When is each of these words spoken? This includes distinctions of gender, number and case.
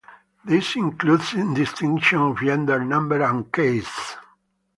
This 0.43 0.75
includes 0.77 1.31
distinctions 1.31 2.31
of 2.31 2.39
gender, 2.41 2.83
number 2.83 3.21
and 3.21 3.53
case. 3.53 4.15